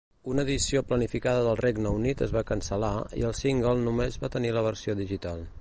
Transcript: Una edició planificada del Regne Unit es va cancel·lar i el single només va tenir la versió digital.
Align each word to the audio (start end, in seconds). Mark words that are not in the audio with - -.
Una 0.31 0.43
edició 0.45 0.81
planificada 0.91 1.43
del 1.49 1.59
Regne 1.59 1.91
Unit 1.99 2.25
es 2.29 2.33
va 2.37 2.43
cancel·lar 2.53 2.91
i 3.21 3.29
el 3.29 3.39
single 3.43 3.77
només 3.85 4.21
va 4.25 4.35
tenir 4.39 4.55
la 4.59 4.69
versió 4.71 5.01
digital. 5.07 5.49